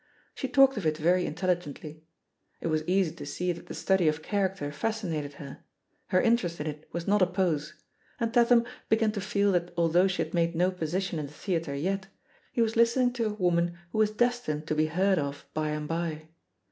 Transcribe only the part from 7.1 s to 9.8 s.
a pose— ^and Tatham began to feel that